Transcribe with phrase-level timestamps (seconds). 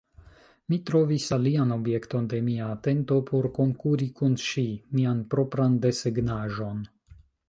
[0.71, 4.63] Mi trovis alian objekton de mia atento por konkuri kun ŝi:
[5.01, 6.81] mian propran desegnaĵon.